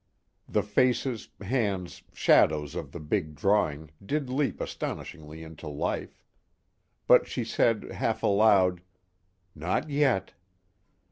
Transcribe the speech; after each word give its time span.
The 0.49 0.63
faces, 0.63 1.29
hands, 1.41 2.01
shadows 2.11 2.73
of 2.73 2.91
the 2.91 2.99
big 2.99 3.35
drawing 3.35 3.91
did 4.03 4.31
leap 4.31 4.59
astonishingly 4.59 5.43
into 5.43 5.67
life; 5.67 6.23
but 7.05 7.27
she 7.27 7.43
said 7.43 7.83
half 7.91 8.23
aloud: 8.23 8.81
"Not 9.53 9.91
yet." 9.91 10.33